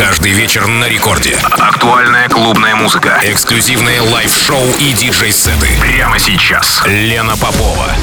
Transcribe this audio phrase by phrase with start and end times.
[0.00, 1.36] Каждый вечер на рекорде.
[1.42, 3.20] Актуальная клубная музыка.
[3.22, 5.68] Эксклюзивные live-шоу и диджей-сеты.
[5.78, 6.80] Прямо сейчас.
[6.86, 7.94] Лена Попова.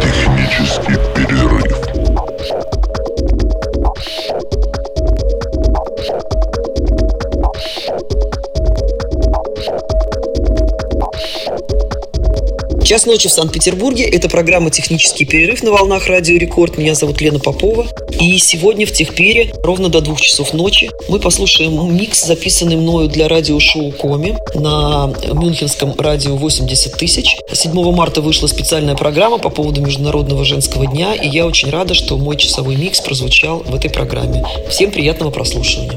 [0.00, 1.66] Технический перерыв.
[12.84, 14.04] Час ночи в Санкт-Петербурге.
[14.04, 16.78] Это программа «Технический перерыв» на волнах Радио Рекорд.
[16.78, 17.88] Меня зовут Лена Попова.
[18.22, 23.26] И сегодня в Техпере ровно до двух часов ночи мы послушаем микс, записанный мною для
[23.26, 27.36] радиошоу Коми на мюнхенском радио 80 тысяч.
[27.52, 32.16] 7 марта вышла специальная программа по поводу Международного женского дня, и я очень рада, что
[32.16, 34.44] мой часовой микс прозвучал в этой программе.
[34.70, 35.90] Всем приятного прослушивания.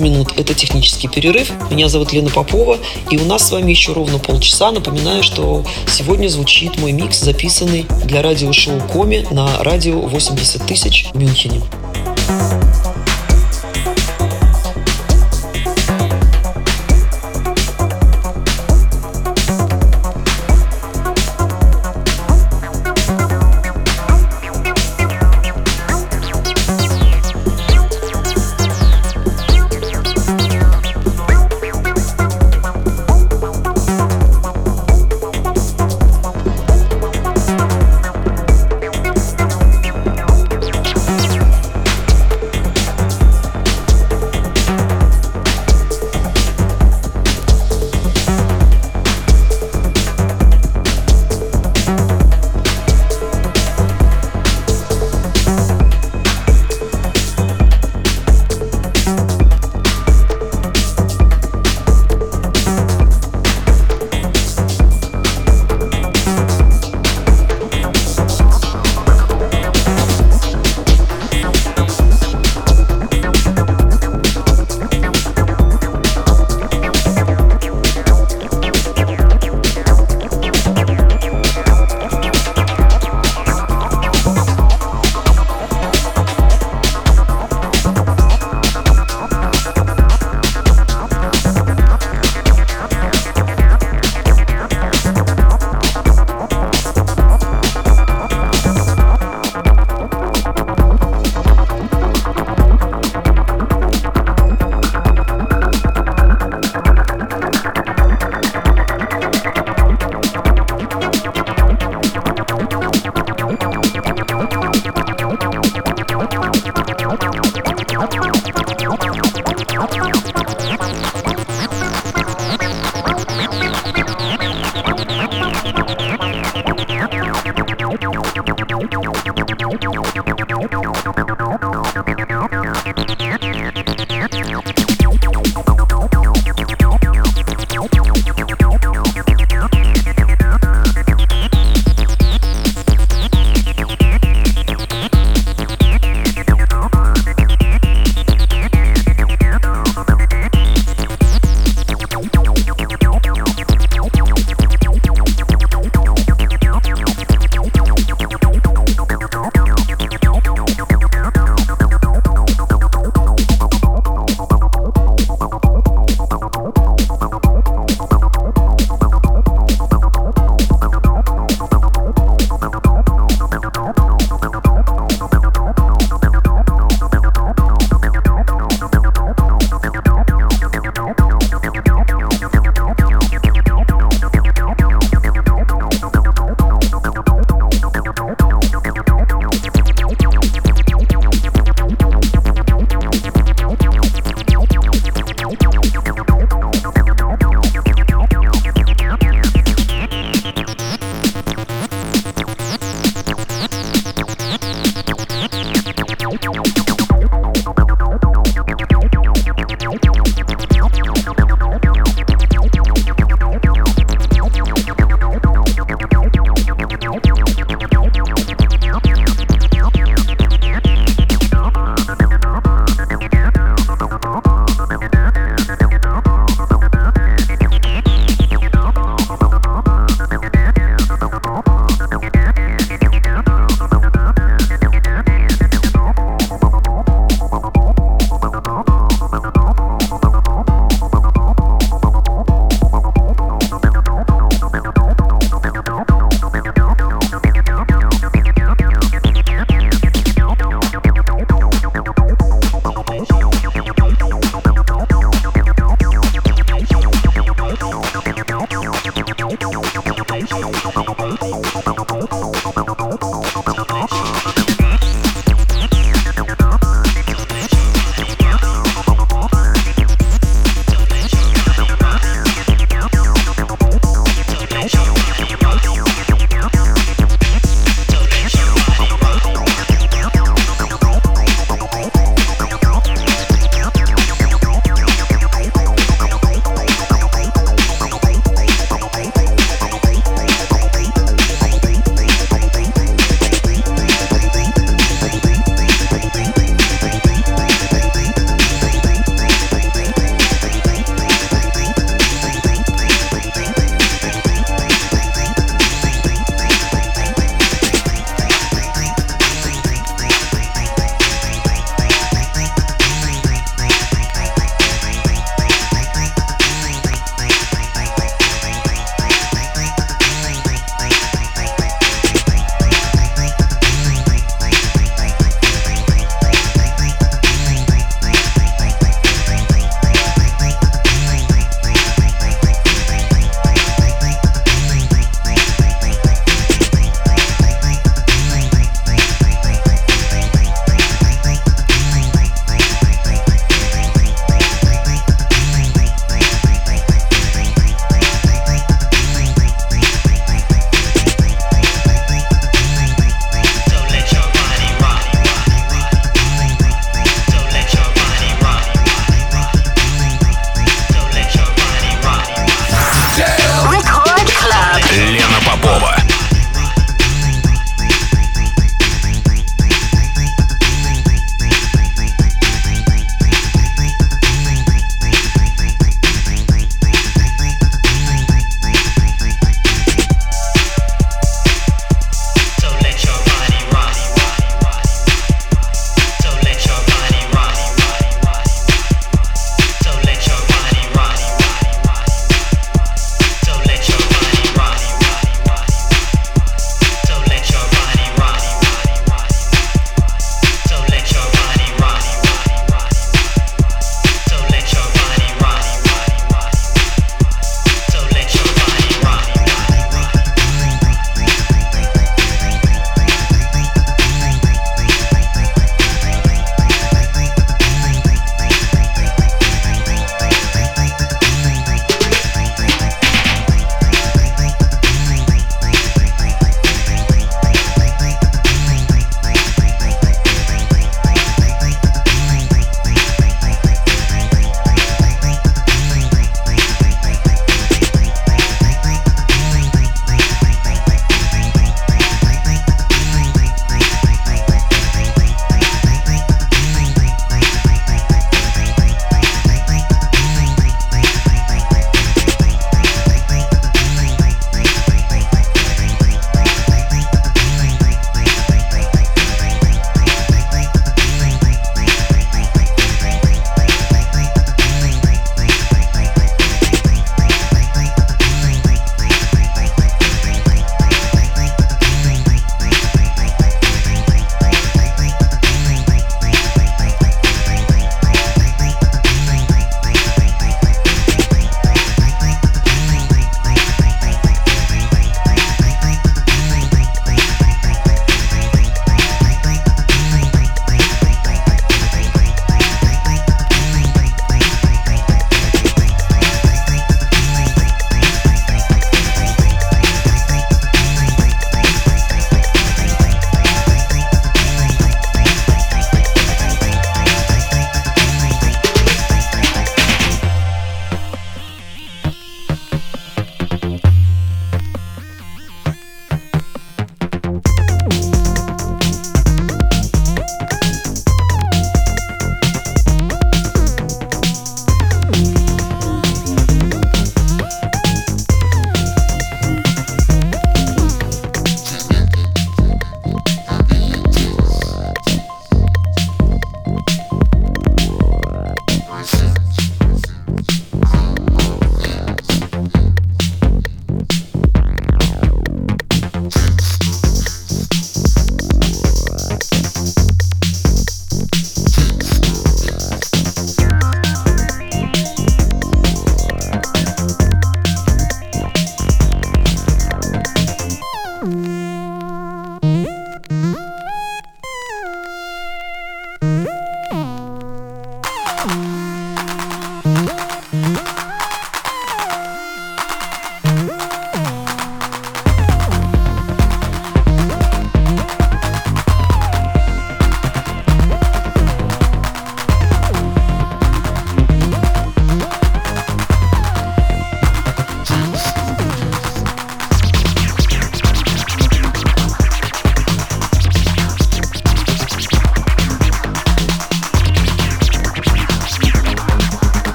[0.00, 1.52] 15 минут– это технический перерыв.
[1.70, 2.78] Меня зовут Лена Попова,
[3.10, 4.70] и у нас с вами еще ровно полчаса.
[4.72, 11.18] Напоминаю, что сегодня звучит мой микс, записанный для радиошоу «Коми» на радио 80 тысяч в
[11.18, 11.60] Мюнхене.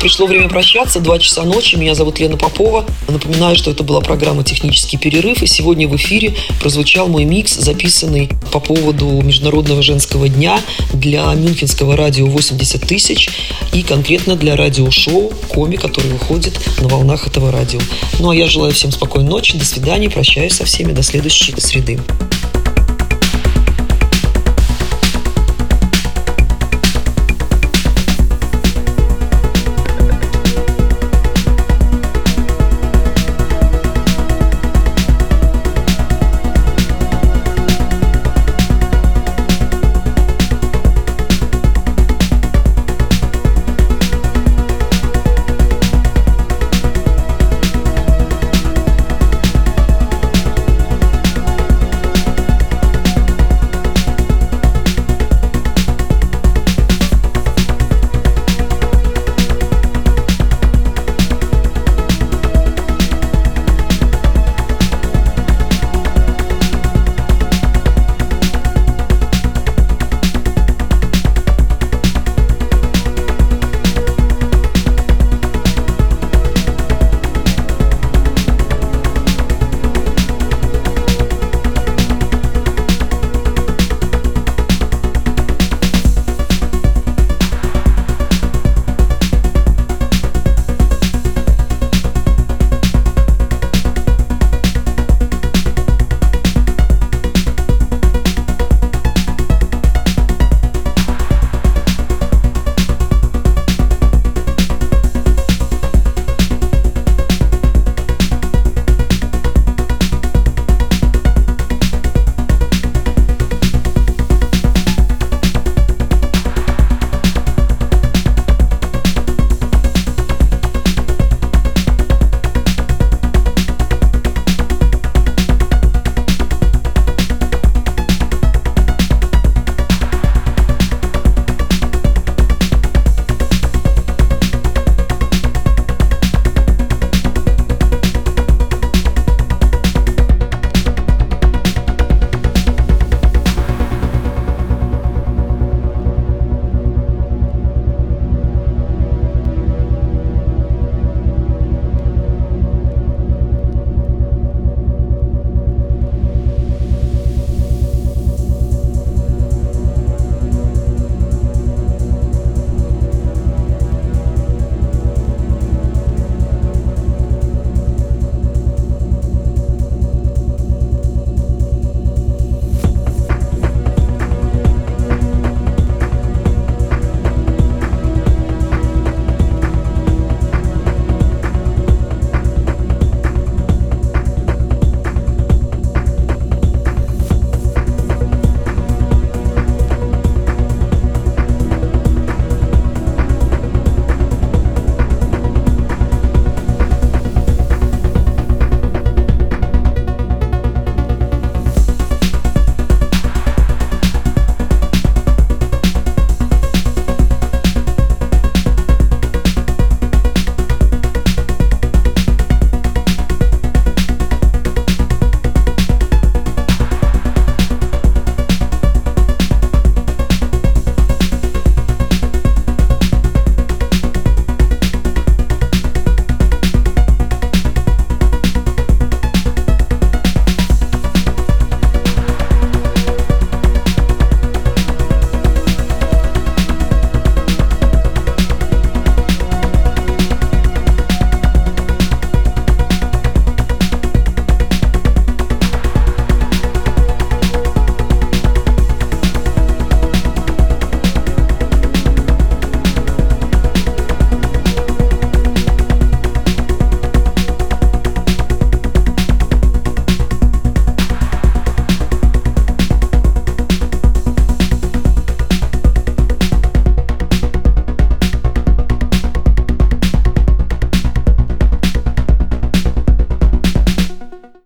[0.00, 0.98] Пришло время прощаться.
[0.98, 1.76] Два часа ночи.
[1.76, 2.86] Меня зовут Лена Попова.
[3.08, 5.42] Напоминаю, что это была программа «Технический перерыв».
[5.42, 10.60] И сегодня в эфире прозвучал мой микс, записанный по поводу Международного женского дня
[10.94, 13.30] для Мюнхенского радио 80 тысяч
[13.72, 17.80] и конкретно для радиошоу «Коми», который выходит на волнах этого радио.
[18.18, 21.98] Ну а я желаю всем спокойной ночи, до свидания, прощаюсь со всеми, до следующей среды.